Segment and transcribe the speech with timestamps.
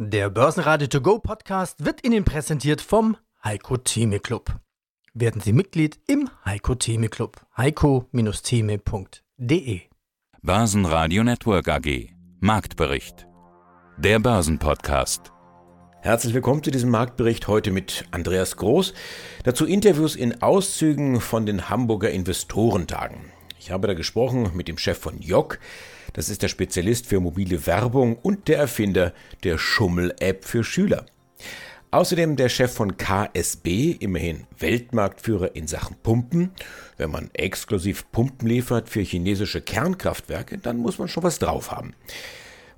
[0.00, 4.60] Der Börsenradio To Go Podcast wird Ihnen präsentiert vom Heiko Theme Club.
[5.12, 7.44] Werden Sie Mitglied im Heiko Theme Club.
[7.56, 9.80] heiko-theme.de
[10.40, 13.26] Börsenradio Network AG Marktbericht.
[13.96, 15.32] Der Börsenpodcast.
[16.00, 18.94] Herzlich willkommen zu diesem Marktbericht heute mit Andreas Groß.
[19.42, 23.32] Dazu Interviews in Auszügen von den Hamburger Investorentagen.
[23.58, 25.58] Ich habe da gesprochen mit dem Chef von JOC.
[26.18, 29.12] Das ist der Spezialist für mobile Werbung und der Erfinder
[29.44, 31.06] der Schummel-App für Schüler.
[31.92, 36.50] Außerdem der Chef von KSB, immerhin Weltmarktführer in Sachen Pumpen.
[36.96, 41.94] Wenn man exklusiv Pumpen liefert für chinesische Kernkraftwerke, dann muss man schon was drauf haben.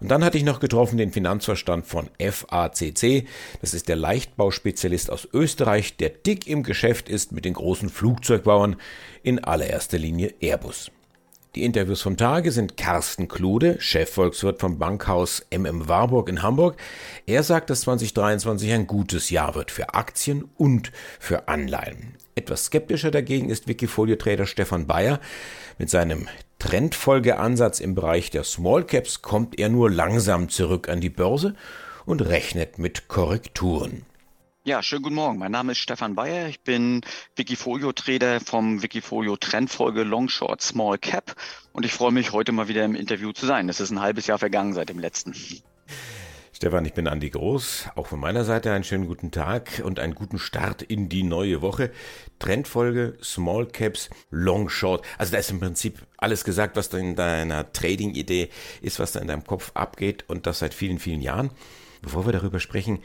[0.01, 3.27] Und dann hatte ich noch getroffen den Finanzverstand von FACC.
[3.63, 8.77] Das ist der Leichtbauspezialist aus Österreich, der dick im Geschäft ist mit den großen Flugzeugbauern,
[9.23, 10.91] in allererster Linie Airbus.
[11.57, 16.77] Die Interviews vom Tage sind Carsten Klude, Chefvolkswirt vom Bankhaus MM Warburg in Hamburg.
[17.27, 22.15] Er sagt, dass 2023 ein gutes Jahr wird für Aktien und für Anleihen.
[22.37, 25.19] Etwas skeptischer dagegen ist Wikifolio-Trader Stefan Bayer.
[25.77, 26.29] Mit seinem
[26.61, 31.57] Trendfolgeansatz im Bereich der Small Caps kommt er nur langsam zurück an die Börse
[32.07, 34.07] und rechnet mit Korrekturen.
[34.63, 35.39] Ja, schönen guten Morgen.
[35.39, 36.47] Mein Name ist Stefan Bayer.
[36.49, 37.01] Ich bin
[37.35, 41.35] Wikifolio-Trader vom Wikifolio Trendfolge Long Short Small Cap
[41.73, 43.71] und ich freue mich, heute mal wieder im Interview zu sein.
[43.71, 45.35] Es ist ein halbes Jahr vergangen seit dem letzten.
[46.53, 47.89] Stefan, ich bin Andi Groß.
[47.95, 51.63] Auch von meiner Seite einen schönen guten Tag und einen guten Start in die neue
[51.63, 51.91] Woche.
[52.39, 55.07] Trendfolge, Small Caps, Long Short.
[55.17, 58.51] Also da ist im Prinzip alles gesagt, was da in deiner Trading-Idee
[58.83, 61.51] ist, was da in deinem Kopf abgeht und das seit vielen, vielen Jahren.
[62.03, 63.01] Bevor wir darüber sprechen,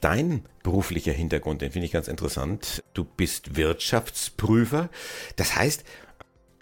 [0.00, 2.82] Dein beruflicher Hintergrund, den finde ich ganz interessant.
[2.94, 4.90] Du bist Wirtschaftsprüfer.
[5.36, 5.84] Das heißt,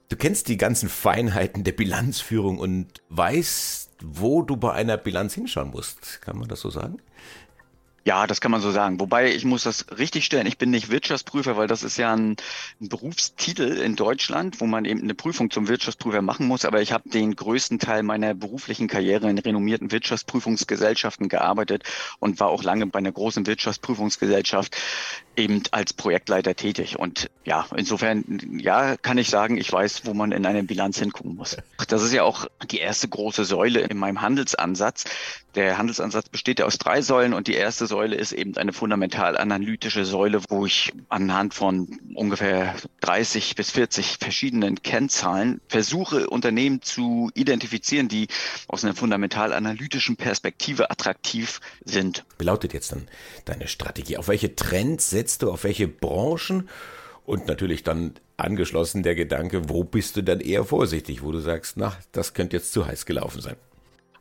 [0.09, 5.71] du kennst die ganzen Feinheiten der Bilanzführung und weißt, wo du bei einer Bilanz hinschauen
[5.71, 6.23] musst.
[6.23, 6.99] Kann man das so sagen?
[8.07, 9.01] Ja, das kann man so sagen.
[9.01, 10.47] Wobei ich muss das richtig stellen.
[10.47, 12.37] Ich bin nicht Wirtschaftsprüfer, weil das ist ja ein,
[12.81, 16.67] ein, Berufstitel in Deutschland, wo man eben eine Prüfung zum Wirtschaftsprüfer machen muss.
[16.67, 21.85] Aber ich habe den größten Teil meiner beruflichen Karriere in renommierten Wirtschaftsprüfungsgesellschaften gearbeitet
[22.19, 24.77] und war auch lange bei einer großen Wirtschaftsprüfungsgesellschaft
[25.37, 26.99] eben als Projektleiter tätig.
[26.99, 28.25] Und ja, insofern,
[28.59, 31.57] ja, kann ich sagen, ich weiß, wo man in einer Bilanz hingucken muss.
[31.89, 35.05] Das ist ja auch die erste große Säule in meinem Handelsansatz.
[35.55, 39.37] Der Handelsansatz besteht ja aus drei Säulen und die erste Säule ist eben eine fundamental
[39.37, 47.31] analytische Säule, wo ich anhand von ungefähr 30 bis 40 verschiedenen Kennzahlen versuche, Unternehmen zu
[47.35, 48.27] identifizieren, die
[48.67, 52.25] aus einer fundamental analytischen Perspektive attraktiv sind.
[52.39, 53.07] Wie lautet jetzt dann
[53.45, 54.17] deine Strategie?
[54.17, 56.69] Auf welche Trends setzt du, auf welche Branchen?
[57.27, 61.77] Und natürlich dann angeschlossen der Gedanke, wo bist du dann eher vorsichtig, wo du sagst,
[61.77, 63.57] na, das könnte jetzt zu heiß gelaufen sein.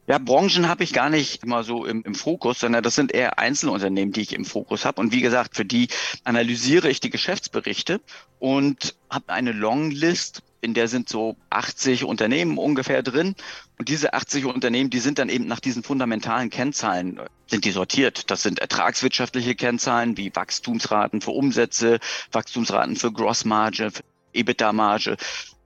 [0.06, 3.40] Ja, Branchen habe ich gar nicht immer so im, im Fokus, sondern das sind eher
[3.40, 5.00] Einzelunternehmen, die ich im Fokus habe.
[5.00, 5.88] Und wie gesagt, für die
[6.26, 8.02] analysiere ich die Geschäftsberichte
[8.40, 13.36] und habe eine Longlist, in der sind so 80 Unternehmen ungefähr drin.
[13.78, 18.30] Und diese 80 Unternehmen, die sind dann eben nach diesen fundamentalen Kennzahlen, sind die sortiert.
[18.30, 22.00] Das sind ertragswirtschaftliche Kennzahlen wie Wachstumsraten für Umsätze,
[22.32, 23.92] Wachstumsraten für Grossmarge,
[24.34, 25.16] EBITDA-Marge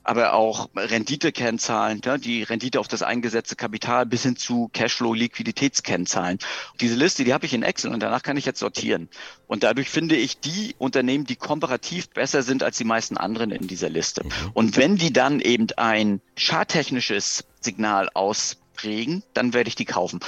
[0.08, 6.40] aber auch Renditekennzahlen, ja, die Rendite auf das eingesetzte Kapital bis hin zu Cashflow-Liquiditätskennzahlen.
[6.80, 9.10] Diese Liste, die habe ich in Excel und danach kann ich jetzt sortieren.
[9.48, 13.68] Und dadurch finde ich die Unternehmen, die komparativ besser sind als die meisten anderen in
[13.68, 14.24] dieser Liste.
[14.24, 14.32] Mhm.
[14.54, 20.20] Und wenn die dann eben ein charttechnisches Signal aus prägen, dann werde ich die kaufen.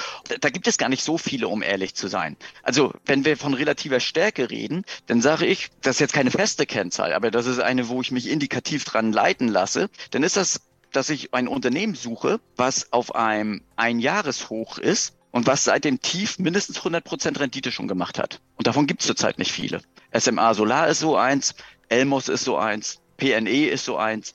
[0.42, 2.36] Da gibt es gar nicht so viele, um ehrlich zu sein.
[2.64, 6.66] Also wenn wir von relativer Stärke reden, dann sage ich, das ist jetzt keine feste
[6.66, 10.62] Kennzahl, aber das ist eine, wo ich mich indikativ dran leiten lasse, dann ist das,
[10.92, 16.40] dass ich ein Unternehmen suche, was auf einem Einjahreshoch ist und was seit dem Tief
[16.40, 18.42] mindestens 100% Rendite schon gemacht hat.
[18.56, 19.82] Und davon gibt es zurzeit nicht viele.
[20.14, 21.54] SMA Solar ist so eins,
[21.88, 24.34] Elmos ist so eins, PNE ist so eins.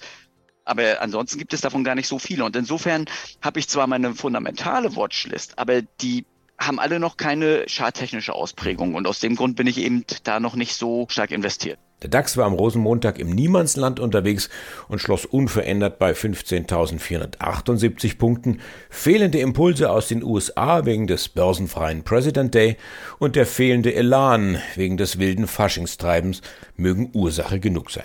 [0.64, 2.44] Aber ansonsten gibt es davon gar nicht so viele.
[2.44, 3.04] Und insofern
[3.42, 6.24] habe ich zwar meine fundamentale Watchlist, aber die
[6.58, 8.94] haben alle noch keine charttechnische Ausprägung.
[8.94, 11.78] Und aus dem Grund bin ich eben da noch nicht so stark investiert.
[12.02, 14.50] Der DAX war am Rosenmontag im Niemandsland unterwegs
[14.88, 18.60] und schloss unverändert bei 15.478 Punkten.
[18.90, 22.76] Fehlende Impulse aus den USA wegen des börsenfreien President Day
[23.18, 26.42] und der fehlende Elan wegen des wilden Faschingstreibens
[26.76, 28.04] mögen Ursache genug sein.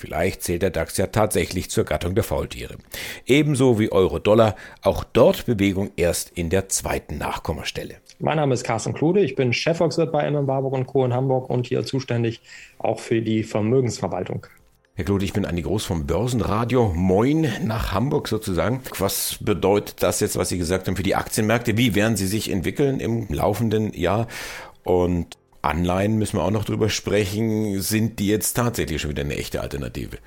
[0.00, 2.76] Vielleicht zählt der DAX ja tatsächlich zur Gattung der Faultiere.
[3.26, 7.96] Ebenso wie Euro-Dollar, auch dort Bewegung erst in der zweiten Nachkommastelle.
[8.18, 11.04] Mein Name ist Carsten Klude, ich bin Chefvolkswirt bei MM Warburg Co.
[11.04, 12.40] in Hamburg und hier zuständig
[12.78, 14.46] auch für die Vermögensverwaltung.
[14.94, 16.94] Herr Klode, ich bin Andi Groß vom Börsenradio.
[16.94, 18.80] Moin nach Hamburg sozusagen.
[18.98, 21.76] Was bedeutet das jetzt, was Sie gesagt haben für die Aktienmärkte?
[21.76, 24.28] Wie werden sie sich entwickeln im laufenden Jahr?
[24.82, 27.80] Und Anleihen müssen wir auch noch drüber sprechen.
[27.80, 30.18] Sind die jetzt tatsächlich schon wieder eine echte Alternative?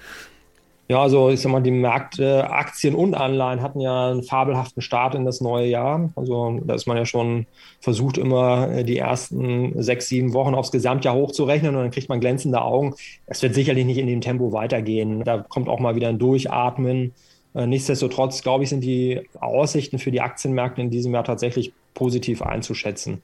[0.89, 5.15] Ja, also ich sag mal, die Märkte, Aktien und Anleihen hatten ja einen fabelhaften Start
[5.15, 6.11] in das neue Jahr.
[6.15, 7.47] Also da ist man ja schon
[7.79, 12.19] versucht, immer äh, die ersten sechs, sieben Wochen aufs Gesamtjahr hochzurechnen und dann kriegt man
[12.19, 12.95] glänzende Augen.
[13.27, 15.23] Es wird sicherlich nicht in dem Tempo weitergehen.
[15.23, 17.13] Da kommt auch mal wieder ein Durchatmen.
[17.55, 22.41] Äh, nichtsdestotrotz, glaube ich, sind die Aussichten für die Aktienmärkte in diesem Jahr tatsächlich positiv
[22.41, 23.23] einzuschätzen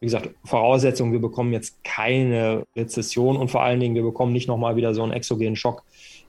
[0.00, 4.48] wie gesagt, Voraussetzung, wir bekommen jetzt keine Rezession und vor allen Dingen, wir bekommen nicht
[4.48, 5.84] nochmal wieder so einen exogenen Schock,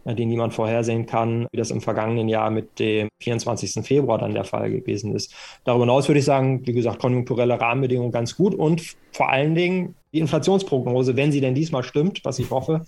[0.05, 3.85] äh, den niemand vorhersehen kann, wie das im vergangenen Jahr mit dem 24.
[3.85, 5.33] Februar dann der Fall gewesen ist.
[5.65, 9.95] Darüber hinaus würde ich sagen, wie gesagt, konjunkturelle Rahmenbedingungen ganz gut und vor allen Dingen
[10.13, 12.85] die Inflationsprognose, wenn sie denn diesmal stimmt, was ich hoffe,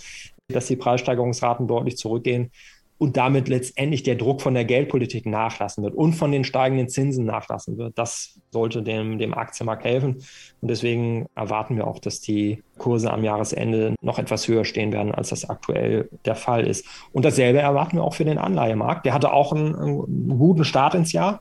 [0.47, 2.51] dass die Preissteigerungsraten deutlich zurückgehen,
[2.99, 7.25] und damit letztendlich der Druck von der Geldpolitik nachlassen wird und von den steigenden Zinsen
[7.25, 7.97] nachlassen wird.
[7.97, 10.17] Das sollte dem, dem Aktienmarkt helfen.
[10.61, 15.13] Und deswegen erwarten wir auch, dass die Kurse am Jahresende noch etwas höher stehen werden,
[15.13, 16.85] als das aktuell der Fall ist.
[17.13, 19.05] Und dasselbe erwarten wir auch für den Anleihemarkt.
[19.05, 21.39] Der hatte auch einen, einen guten Start ins Jahr.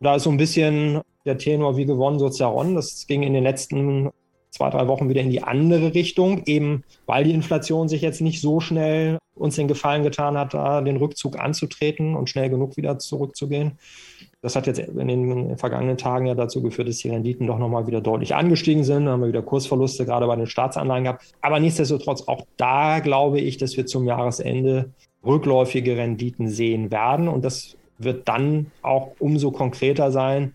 [0.00, 2.74] Da ist so ein bisschen der Tenor wie gewonnen, so zerronnen.
[2.74, 4.10] Das ging in den letzten
[4.56, 8.40] zwei, drei Wochen wieder in die andere Richtung, eben weil die Inflation sich jetzt nicht
[8.40, 12.98] so schnell uns den Gefallen getan hat, da den Rückzug anzutreten und schnell genug wieder
[12.98, 13.72] zurückzugehen.
[14.40, 17.86] Das hat jetzt in den vergangenen Tagen ja dazu geführt, dass die Renditen doch nochmal
[17.86, 19.06] wieder deutlich angestiegen sind.
[19.06, 21.24] Da haben wir wieder Kursverluste gerade bei den Staatsanleihen gehabt.
[21.42, 24.90] Aber nichtsdestotrotz, auch da glaube ich, dass wir zum Jahresende
[25.24, 27.28] rückläufige Renditen sehen werden.
[27.28, 30.52] Und das wird dann auch umso konkreter sein,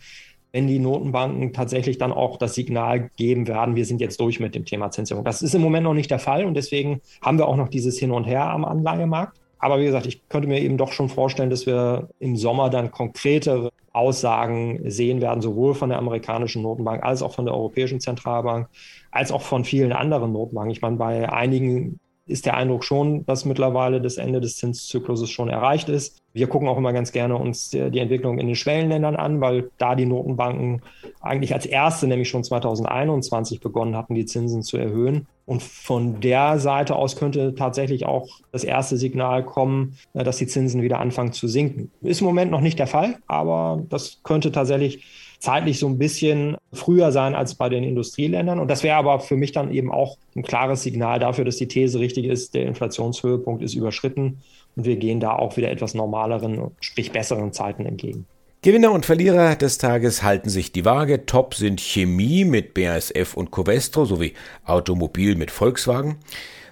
[0.51, 4.53] wenn die Notenbanken tatsächlich dann auch das Signal geben werden, wir sind jetzt durch mit
[4.53, 5.25] dem Thema Zinserhöhung.
[5.25, 7.97] Das ist im Moment noch nicht der Fall und deswegen haben wir auch noch dieses
[7.97, 9.37] Hin und Her am Anleihemarkt.
[9.59, 12.89] Aber wie gesagt, ich könnte mir eben doch schon vorstellen, dass wir im Sommer dann
[12.89, 18.67] konkretere Aussagen sehen werden, sowohl von der amerikanischen Notenbank als auch von der Europäischen Zentralbank,
[19.11, 20.71] als auch von vielen anderen Notenbanken.
[20.71, 25.49] Ich meine, bei einigen ist der Eindruck schon, dass mittlerweile das Ende des Zinszykluses schon
[25.49, 26.20] erreicht ist.
[26.33, 29.95] Wir gucken auch immer ganz gerne uns die Entwicklung in den Schwellenländern an, weil da
[29.95, 30.81] die Notenbanken
[31.21, 35.27] eigentlich als erste, nämlich schon 2021 begonnen hatten, die Zinsen zu erhöhen.
[35.45, 40.47] Und von der Seite aus könnte tatsächlich auch das erste Signal kommen, äh, dass die
[40.47, 41.91] Zinsen wieder anfangen zu sinken.
[42.01, 45.03] Ist im Moment noch nicht der Fall, aber das könnte tatsächlich
[45.39, 48.59] zeitlich so ein bisschen früher sein als bei den Industrieländern.
[48.59, 51.67] Und das wäre aber für mich dann eben auch ein klares Signal dafür, dass die
[51.67, 54.37] These richtig ist, der Inflationshöhepunkt ist überschritten
[54.75, 58.25] und wir gehen da auch wieder etwas normaleren, sprich besseren Zeiten entgegen.
[58.63, 61.25] Gewinner und Verlierer des Tages halten sich die Waage.
[61.25, 64.33] Top sind Chemie mit BASF und Covestro sowie
[64.65, 66.17] Automobil mit Volkswagen.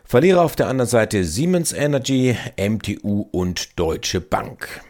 [0.04, 4.81] Verlierer auf der anderen Seite Siemens Energy, MTU und Deutsche Bank.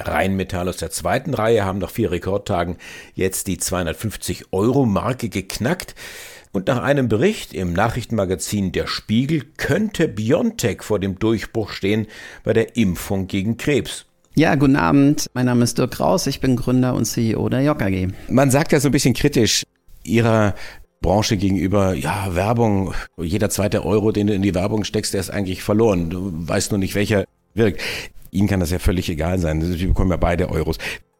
[0.00, 2.76] Rheinmetall aus der zweiten Reihe haben nach vier Rekordtagen
[3.14, 5.96] jetzt die 250-Euro-Marke geknackt.
[6.52, 12.06] Und nach einem Bericht im Nachrichtenmagazin Der Spiegel könnte Biontech vor dem Durchbruch stehen
[12.44, 14.06] bei der Impfung gegen Krebs.
[14.34, 15.26] Ja, guten Abend.
[15.34, 16.26] Mein Name ist Dirk Kraus.
[16.26, 18.08] Ich bin Gründer und CEO der JOG AG.
[18.28, 19.64] Man sagt ja so ein bisschen kritisch
[20.04, 20.54] Ihrer
[21.00, 25.30] Branche gegenüber, ja, Werbung, jeder zweite Euro, den du in die Werbung steckst, der ist
[25.30, 26.10] eigentlich verloren.
[26.10, 27.24] Du weißt nur nicht, welcher
[27.54, 27.80] wirkt.
[28.30, 29.60] Ihnen kann das ja völlig egal sein.
[29.60, 30.78] Sie bekommen ja beide Euros.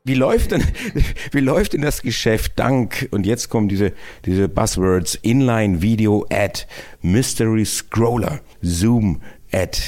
[0.08, 0.64] Wie läuft denn,
[1.32, 3.93] wie läuft denn das Geschäft dank, und jetzt kommen diese,
[4.25, 6.62] diese Buzzwords, Inline Video Ad,
[7.02, 9.21] Mystery Scroller, Zoom
[9.52, 9.78] Ad,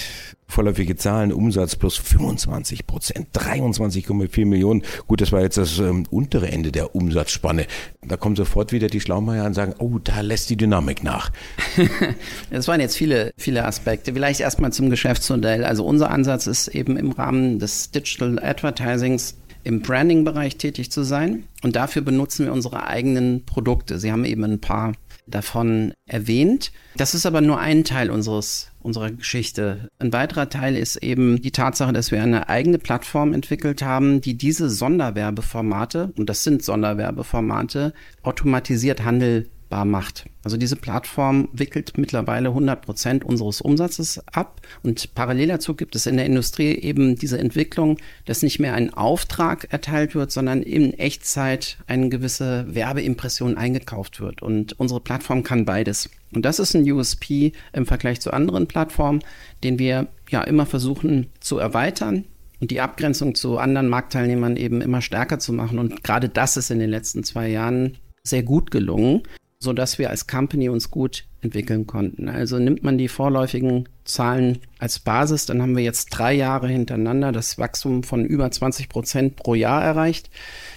[0.46, 4.82] vorläufige Zahlen, Umsatz plus 25 Prozent, 23,4 Millionen.
[5.06, 7.64] Gut, das war jetzt das ähm, untere Ende der Umsatzspanne.
[8.06, 11.30] Da kommen sofort wieder die Schlaumeier und sagen, oh, da lässt die Dynamik nach.
[12.50, 14.12] das waren jetzt viele, viele Aspekte.
[14.12, 15.64] Vielleicht erstmal zum Geschäftsmodell.
[15.64, 21.44] Also unser Ansatz ist eben im Rahmen des Digital Advertisings im Branding-Bereich tätig zu sein.
[21.62, 23.98] Und dafür benutzen wir unsere eigenen Produkte.
[23.98, 24.92] Sie haben eben ein paar
[25.26, 26.72] davon erwähnt.
[26.96, 29.88] Das ist aber nur ein Teil unseres, unserer Geschichte.
[29.98, 34.36] Ein weiterer Teil ist eben die Tatsache, dass wir eine eigene Plattform entwickelt haben, die
[34.36, 40.26] diese Sonderwerbeformate, und das sind Sonderwerbeformate, automatisiert Handel nutzbar macht.
[40.42, 46.06] Also diese Plattform wickelt mittlerweile 100 Prozent unseres Umsatzes ab und parallel dazu gibt es
[46.06, 50.94] in der Industrie eben diese Entwicklung, dass nicht mehr ein Auftrag erteilt wird, sondern in
[50.94, 56.10] Echtzeit eine gewisse Werbeimpression eingekauft wird und unsere Plattform kann beides.
[56.34, 59.20] Und das ist ein USP im Vergleich zu anderen Plattformen,
[59.62, 62.24] den wir ja immer versuchen zu erweitern
[62.60, 65.78] und die Abgrenzung zu anderen Marktteilnehmern eben immer stärker zu machen.
[65.78, 69.22] Und gerade das ist in den letzten zwei Jahren sehr gut gelungen.
[69.62, 72.28] Sodass wir als Company uns gut entwickeln konnten.
[72.28, 77.30] Also nimmt man die vorläufigen Zahlen als Basis, dann haben wir jetzt drei Jahre hintereinander
[77.30, 80.30] das Wachstum von über 20 Prozent pro Jahr erreicht,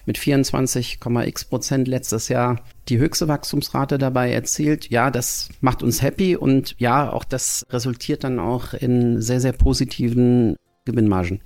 [0.05, 4.89] mit 24,x Prozent letztes Jahr die höchste Wachstumsrate dabei erzielt.
[4.89, 9.53] Ja, das macht uns happy und ja, auch das resultiert dann auch in sehr, sehr
[9.53, 11.41] positiven Gewinnmargen.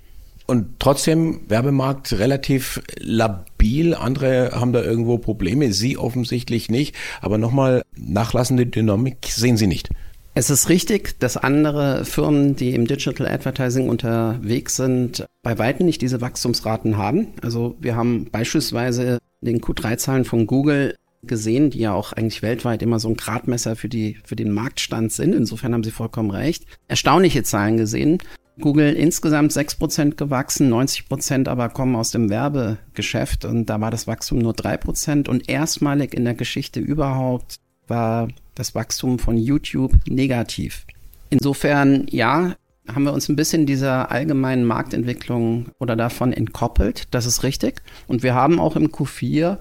[0.48, 3.94] Und trotzdem Werbemarkt relativ labil.
[3.94, 6.96] Andere haben da irgendwo Probleme, Sie offensichtlich nicht.
[7.22, 9.90] Aber nochmal, nachlassende Dynamik sehen Sie nicht.
[10.36, 16.02] Es ist richtig, dass andere Firmen, die im Digital Advertising unterwegs sind, bei weitem nicht
[16.02, 17.30] diese Wachstumsraten haben.
[17.42, 23.00] Also wir haben beispielsweise den Q3-Zahlen von Google gesehen, die ja auch eigentlich weltweit immer
[23.00, 25.34] so ein Gradmesser für, die, für den Marktstand sind.
[25.34, 26.66] Insofern haben Sie vollkommen recht.
[26.88, 28.20] Erstaunliche Zahlen gesehen.
[28.60, 34.40] Google insgesamt 6% gewachsen, 90% aber kommen aus dem Werbegeschäft und da war das Wachstum
[34.40, 40.86] nur 3% und erstmalig in der Geschichte überhaupt war das Wachstum von YouTube negativ.
[41.30, 42.56] Insofern, ja,
[42.88, 47.08] haben wir uns ein bisschen dieser allgemeinen Marktentwicklung oder davon entkoppelt.
[47.12, 47.82] Das ist richtig.
[48.08, 49.58] Und wir haben auch im Q4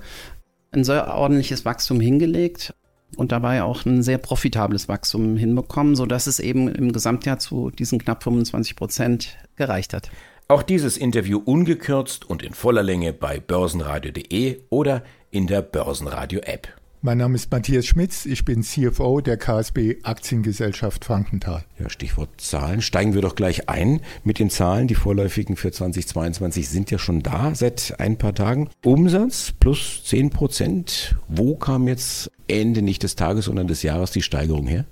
[0.72, 2.74] ein sehr ordentliches Wachstum hingelegt
[3.16, 7.98] und dabei auch ein sehr profitables Wachstum hinbekommen, sodass es eben im Gesamtjahr zu diesen
[7.98, 10.10] knapp 25 Prozent gereicht hat.
[10.48, 16.68] Auch dieses Interview ungekürzt und in voller Länge bei börsenradio.de oder in der Börsenradio-App.
[17.02, 21.62] Mein Name ist Matthias Schmitz, ich bin CFO der KSB Aktiengesellschaft Frankenthal.
[21.78, 22.80] Ja, Stichwort Zahlen.
[22.80, 24.88] Steigen wir doch gleich ein mit den Zahlen.
[24.88, 28.70] Die vorläufigen für 2022 sind ja schon da seit ein paar Tagen.
[28.82, 31.16] Umsatz plus 10 Prozent.
[31.28, 34.86] Wo kam jetzt Ende nicht des Tages, sondern des Jahres die Steigerung her?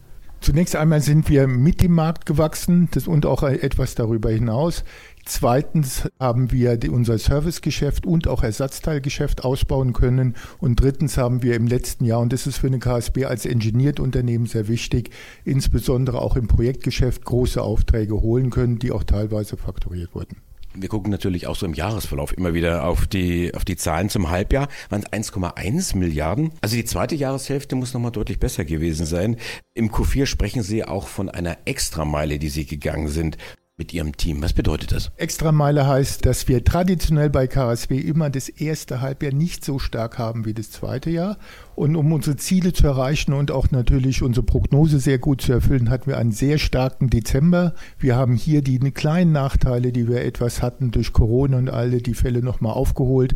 [0.45, 4.85] Zunächst einmal sind wir mit dem Markt gewachsen das, und auch etwas darüber hinaus.
[5.27, 10.35] Zweitens haben wir unser Servicegeschäft und auch Ersatzteilgeschäft ausbauen können.
[10.59, 14.01] Und drittens haben wir im letzten Jahr, und das ist für eine KSB als Engineered
[14.01, 15.11] Unternehmen sehr wichtig,
[15.45, 20.37] insbesondere auch im Projektgeschäft große Aufträge holen können, die auch teilweise fakturiert wurden.
[20.77, 24.29] Wir gucken natürlich auch so im Jahresverlauf immer wieder auf die, auf die Zahlen zum
[24.29, 24.69] Halbjahr.
[24.91, 26.51] Waren es 1,1 Milliarden?
[26.61, 29.37] Also die zweite Jahreshälfte muss nochmal deutlich besser gewesen sein.
[29.75, 33.39] Im Q4 sprechen Sie auch von einer Extrameile, die Sie gegangen sind
[33.77, 34.41] mit Ihrem Team.
[34.41, 35.11] Was bedeutet das?
[35.17, 40.45] Extrameile heißt, dass wir traditionell bei KSW immer das erste Halbjahr nicht so stark haben
[40.45, 41.39] wie das zweite Jahr.
[41.75, 45.91] Und um unsere Ziele zu erreichen und auch natürlich unsere Prognose sehr gut zu erfüllen,
[45.91, 47.75] hatten wir einen sehr starken Dezember.
[47.99, 52.15] Wir haben hier die kleinen Nachteile, die wir etwas hatten durch Corona und alle die
[52.15, 53.35] Fälle nochmal aufgeholt.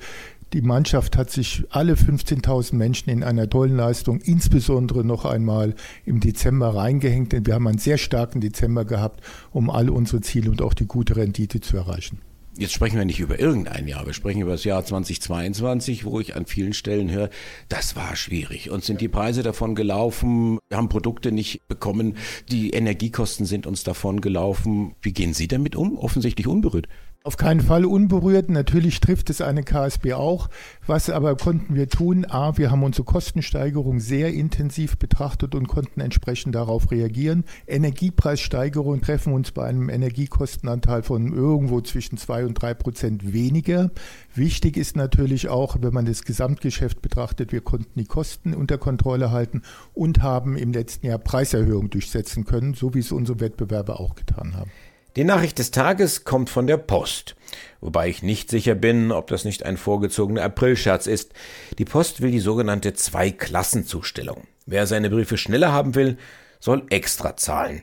[0.55, 5.75] Die Mannschaft hat sich alle 15.000 Menschen in einer tollen Leistung, insbesondere noch einmal
[6.07, 9.21] im Dezember reingehängt, denn wir haben einen sehr starken Dezember gehabt,
[9.53, 12.23] um alle unsere Ziele und auch die gute Rendite zu erreichen.
[12.57, 16.35] Jetzt sprechen wir nicht über irgendein Jahr, wir sprechen über das Jahr 2022, wo ich
[16.35, 17.29] an vielen Stellen höre,
[17.69, 18.71] das war schwierig.
[18.71, 22.17] Uns sind die Preise davon gelaufen, wir haben Produkte nicht bekommen,
[22.51, 24.97] die Energiekosten sind uns davon gelaufen.
[25.03, 25.99] Wie gehen Sie damit um?
[25.99, 26.89] Offensichtlich unberührt.
[27.25, 28.49] Auf keinen Fall unberührt.
[28.49, 30.49] Natürlich trifft es eine KSB auch.
[30.87, 32.25] Was aber konnten wir tun?
[32.25, 37.45] A, wir haben unsere Kostensteigerung sehr intensiv betrachtet und konnten entsprechend darauf reagieren.
[37.67, 43.91] Energiepreissteigerungen treffen uns bei einem Energiekostenanteil von irgendwo zwischen zwei und drei Prozent weniger.
[44.37, 49.33] Wichtig ist natürlich auch, wenn man das Gesamtgeschäft betrachtet, wir konnten die Kosten unter Kontrolle
[49.33, 54.15] halten und haben im letzten Jahr Preiserhöhungen durchsetzen können, so wie es unsere Wettbewerber auch
[54.15, 54.71] getan haben.
[55.19, 57.35] Die Nachricht des Tages kommt von der Post.
[57.81, 61.33] Wobei ich nicht sicher bin, ob das nicht ein vorgezogener Aprilscherz ist.
[61.77, 64.47] Die Post will die sogenannte Zwei-Klassenzustellung.
[64.65, 66.19] Wer seine Briefe schneller haben will,
[66.61, 67.83] soll extra zahlen.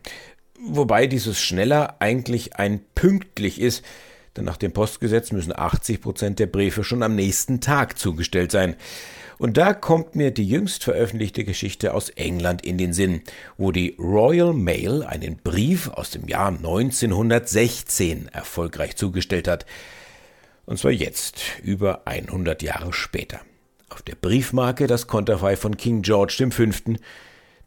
[0.66, 3.84] Wobei dieses schneller eigentlich ein pünktlich ist,
[4.38, 8.78] denn nach dem Postgesetz müssen 80 Prozent der Briefe schon am nächsten Tag zugestellt sein.
[9.38, 13.22] Und da kommt mir die jüngst veröffentlichte Geschichte aus England in den Sinn,
[13.58, 19.66] wo die Royal Mail einen Brief aus dem Jahr 1916 erfolgreich zugestellt hat.
[20.66, 23.42] Und zwar jetzt, über 100 Jahre später.
[23.90, 26.94] Auf der Briefmarke das Konterfei von King George V.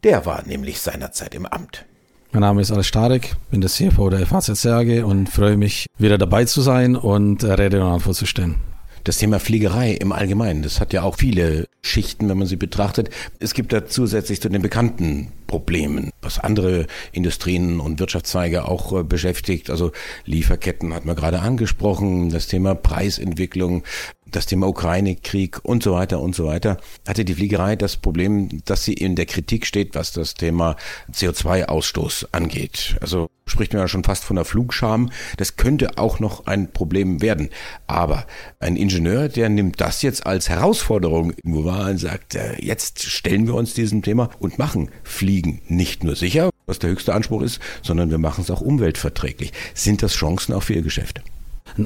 [0.03, 1.85] Der war nämlich seinerzeit im Amt.
[2.31, 6.17] Mein Name ist Alex Starek, bin der CFO der FAZ AG und freue mich, wieder
[6.17, 8.55] dabei zu sein und Rede und Antwort zu stellen.
[9.03, 13.09] Das Thema Fliegerei im Allgemeinen, das hat ja auch viele Schichten, wenn man sie betrachtet.
[13.39, 19.03] Es gibt da zusätzlich zu den bekannten Problemen, was andere Industrien und Wirtschaftszweige auch äh,
[19.03, 19.69] beschäftigt.
[19.69, 19.91] Also
[20.25, 23.83] Lieferketten hat man gerade angesprochen, das Thema Preisentwicklung.
[24.31, 28.83] Das Thema Ukraine-Krieg und so weiter und so weiter, hatte die Fliegerei das Problem, dass
[28.83, 30.75] sie in der Kritik steht, was das Thema
[31.11, 32.97] CO2-Ausstoß angeht.
[33.01, 35.09] Also spricht man ja schon fast von der Flugscham.
[35.37, 37.49] Das könnte auch noch ein Problem werden.
[37.87, 38.25] Aber
[38.59, 43.47] ein Ingenieur, der nimmt das jetzt als Herausforderung irgendwo wahr und sagt, äh, jetzt stellen
[43.47, 47.59] wir uns diesem Thema und machen Fliegen nicht nur sicher, was der höchste Anspruch ist,
[47.81, 49.51] sondern wir machen es auch umweltverträglich.
[49.73, 51.21] Sind das Chancen auch für Ihr Geschäft?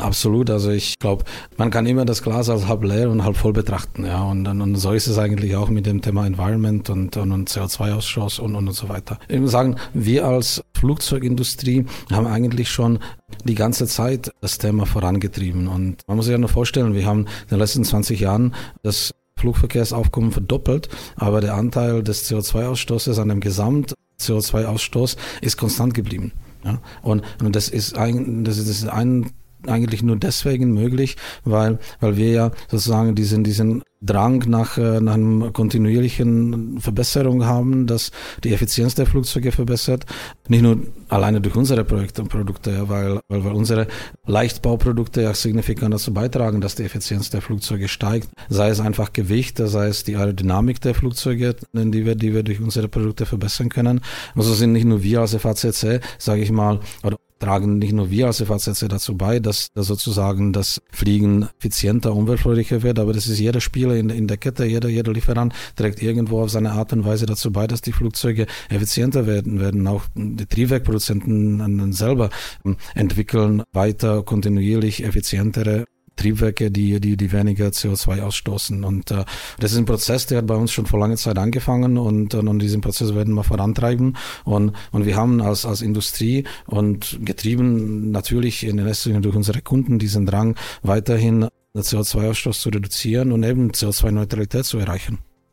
[0.01, 0.49] Absolut.
[0.49, 1.23] Also ich glaube,
[1.57, 4.05] man kann immer das Glas als halb leer und halb voll betrachten.
[4.05, 7.49] Ja, und, und so ist es eigentlich auch mit dem Thema Environment und, und, und
[7.49, 9.19] CO2-Ausstoß und, und, und so weiter.
[9.27, 12.99] Ich muss sagen, wir als Flugzeugindustrie haben eigentlich schon
[13.45, 15.67] die ganze Zeit das Thema vorangetrieben.
[15.67, 19.13] Und man muss sich ja nur vorstellen, wir haben in den letzten 20 Jahren das
[19.37, 26.31] Flugverkehrsaufkommen verdoppelt, aber der Anteil des CO2-Ausstoßes an dem Gesamt CO2-Ausstoß ist konstant geblieben.
[26.63, 26.79] Ja?
[27.01, 29.31] Und, und das ist ein, das ist ein
[29.67, 35.13] eigentlich nur deswegen möglich, weil, weil wir ja sozusagen diesen, diesen Drang nach, äh, nach
[35.13, 38.11] einer kontinuierlichen Verbesserung haben, dass
[38.43, 40.05] die Effizienz der Flugzeuge verbessert.
[40.49, 43.87] Nicht nur alleine durch unsere Projekte und Produkte, weil, weil, weil unsere
[44.27, 48.29] Leichtbauprodukte ja signifikant dazu beitragen, dass die Effizienz der Flugzeuge steigt.
[48.49, 52.59] Sei es einfach Gewicht, sei es die Aerodynamik der Flugzeuge, die wir, die wir durch
[52.59, 54.01] unsere Produkte verbessern können.
[54.35, 58.27] Also sind nicht nur wir als FACC, sage ich mal, oder tragen nicht nur wir
[58.27, 63.39] als FACC dazu bei, dass, dass sozusagen das Fliegen effizienter, umweltfreundlicher wird, aber das ist
[63.39, 67.05] jeder Spieler in, in der Kette, jeder, jeder Lieferant trägt irgendwo auf seine Art und
[67.05, 72.29] Weise dazu bei, dass die Flugzeuge effizienter werden, werden auch die Triebwerkproduzenten selber
[72.65, 75.85] ähm, entwickeln weiter kontinuierlich effizientere
[76.15, 78.83] Triebwerke, die, die, die weniger CO2 ausstoßen.
[78.83, 79.25] Und äh,
[79.59, 82.59] das ist ein Prozess, der hat bei uns schon vor langer Zeit angefangen und, und
[82.59, 84.17] diesen Prozess werden wir vorantreiben.
[84.45, 89.61] Und, und wir haben als, als Industrie und getrieben natürlich in erster Linie durch unsere
[89.61, 95.19] Kunden diesen Drang, weiterhin CO2-Ausstoß zu reduzieren und eben CO2-Neutralität zu erreichen.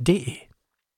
[0.00, 0.49] www.radioplay.de